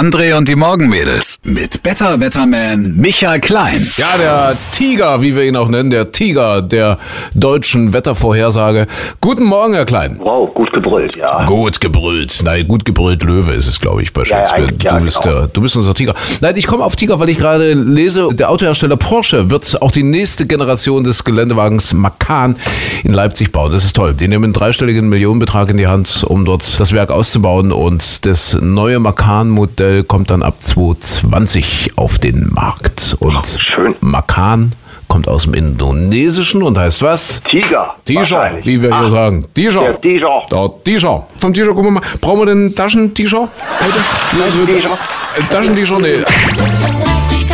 [0.00, 3.86] André und die Morgenmädels mit Better Wetterman Michael Klein.
[3.98, 6.96] Ja, der Tiger, wie wir ihn auch nennen, der Tiger der
[7.34, 8.86] deutschen Wettervorhersage.
[9.20, 10.18] Guten Morgen, Herr Klein.
[10.18, 11.44] Wow, gut gebrüllt, ja.
[11.44, 12.40] Gut gebrüllt.
[12.42, 14.78] Nein, gut gebrüllt Löwe ist es, glaube ich, bei Ja, ja, Shakespeare.
[14.82, 15.34] ja, du, bist genau.
[15.40, 16.14] der, du bist unser Tiger.
[16.40, 20.02] Nein, ich komme auf Tiger, weil ich gerade lese, der Autohersteller Porsche wird auch die
[20.02, 22.56] nächste Generation des Geländewagens Macan
[23.04, 23.70] in Leipzig bauen.
[23.70, 24.14] Das ist toll.
[24.14, 27.70] Die nehmen einen dreistelligen Millionenbetrag in die Hand, um dort das Werk auszubauen.
[27.70, 33.16] Und das neue Macan-Modell kommt dann ab 2020 auf den Markt.
[33.20, 33.94] Und schön.
[34.00, 34.72] Macan
[35.08, 37.42] kommt aus dem Indonesischen und heißt was?
[37.42, 37.94] Tiger.
[38.04, 39.44] Tiger, wie wir hier Ah, sagen.
[39.54, 39.80] Tiger.
[39.82, 40.42] Der Tiger.
[40.50, 41.26] Der Tiger.
[41.40, 42.02] Vom Tiger gucken wir mal.
[42.20, 43.40] Brauchen wir denn Taschen-T-Shirt
[43.80, 45.48] heute?
[45.50, 47.49] Taschen-T-Shirt, nee.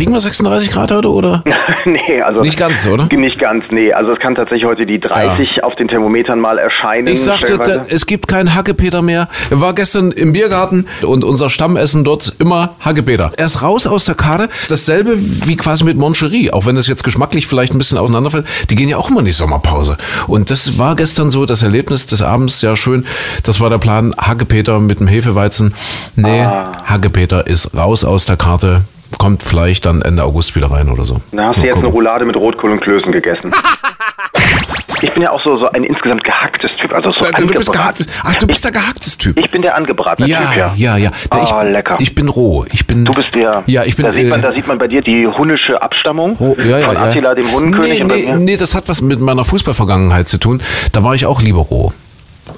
[0.00, 1.44] Kriegen wir 36 Grad heute, oder?
[1.84, 2.40] nee, also.
[2.40, 3.06] Nicht ganz, oder?
[3.14, 3.92] Nicht ganz, nee.
[3.92, 7.06] Also es kann tatsächlich heute die 30 auf den Thermometern mal erscheinen.
[7.08, 9.28] Ich sagte, da, es gibt keinen Hackepeter mehr.
[9.50, 13.32] Er war gestern im Biergarten und unser Stammessen dort immer Hackepeter.
[13.36, 14.48] Er ist raus aus der Karte.
[14.70, 16.50] Dasselbe wie quasi mit Moncherie.
[16.50, 18.46] Auch wenn es jetzt geschmacklich vielleicht ein bisschen auseinanderfällt.
[18.70, 19.98] Die gehen ja auch immer in die Sommerpause.
[20.28, 22.62] Und das war gestern so das Erlebnis des Abends.
[22.62, 23.04] Ja, schön.
[23.44, 24.14] Das war der Plan.
[24.16, 25.74] Hackepeter mit dem Hefeweizen.
[26.16, 26.72] Nee, Ah.
[26.86, 28.84] Hackepeter ist raus aus der Karte.
[29.18, 31.20] Kommt vielleicht dann Ende August wieder rein oder so.
[31.32, 31.86] Da hast du jetzt eine.
[31.86, 33.52] Roulade mit Rotkohl und Klößen gegessen.
[35.02, 36.92] ich bin ja auch so, so ein insgesamt gehacktes Typ.
[36.92, 39.38] Also so Du bist gehacktes, ach, du bist der gehacktes Typ.
[39.38, 40.72] Ich bin der angebratene ja, Typ, ja.
[40.76, 41.10] ja, ja.
[41.42, 41.96] Ich, lecker.
[41.98, 42.64] Ich bin roh.
[42.72, 43.04] Ich bin.
[43.04, 43.64] Du bist der.
[43.66, 44.06] Ja, ich bin.
[44.06, 46.86] Da sieht, man, äh, da sieht man bei dir die hunnische Abstammung roh- ja, ja,
[46.86, 47.02] von ja.
[47.02, 48.04] Attila, dem Hundenkönig.
[48.04, 50.62] Nee, nee, nee, das hat was mit meiner Fußballvergangenheit zu tun.
[50.92, 51.92] Da war ich auch lieber roh.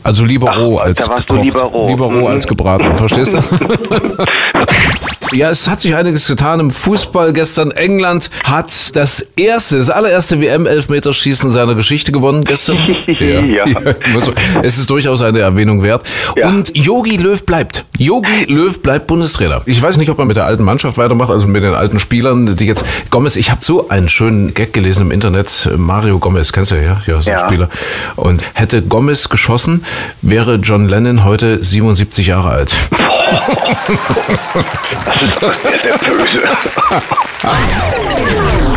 [0.03, 1.45] Also lieber Ach, roh als da warst du gekocht.
[1.45, 1.89] lieber roh.
[1.89, 2.27] Lieber roh Mhm.
[2.27, 3.39] als gebraten, verstehst du?
[5.35, 7.33] Ja, es hat sich einiges getan im Fußball.
[7.33, 12.77] Gestern England hat das erste, das allererste WM-Elfmeterschießen seiner Geschichte gewonnen gestern.
[13.19, 13.65] Ja.
[13.67, 16.05] man- Es ist durchaus eine Erwähnung wert.
[16.37, 16.49] Ja.
[16.49, 17.87] Und Yogi Löw bleibt.
[17.99, 19.63] Yogi Löw bleibt Bundestrainer.
[19.67, 22.57] Ich weiß nicht, ob er mit der alten Mannschaft weitermacht, also mit den alten Spielern,
[22.57, 25.69] die jetzt Gomez, ich habe so einen schönen Gag gelesen im Internet.
[25.77, 27.47] Mario Gomez, kennst du ja, ja, so ein Ja.
[27.47, 27.69] Spieler.
[28.17, 29.85] Und hätte Gomez geschossen,
[30.23, 32.75] wäre John Lennon heute 77 Jahre alt.
[35.41, 36.43] Das ist sehr, sehr böse.